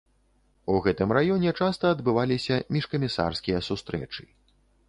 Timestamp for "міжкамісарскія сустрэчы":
2.77-4.23